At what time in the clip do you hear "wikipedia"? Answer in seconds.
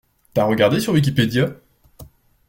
0.93-1.55